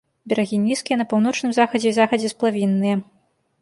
[0.31, 2.95] Берагі нізкія, на паўночным захадзе і захадзе сплавінныя.